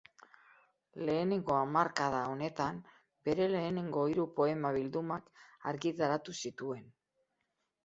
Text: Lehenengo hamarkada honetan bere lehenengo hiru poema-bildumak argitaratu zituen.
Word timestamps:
Lehenengo 1.09 1.57
hamarkada 1.57 2.21
honetan 2.29 2.79
bere 3.29 3.47
lehenengo 3.53 4.07
hiru 4.13 4.27
poema-bildumak 4.41 5.31
argitaratu 5.75 6.39
zituen. 6.43 6.91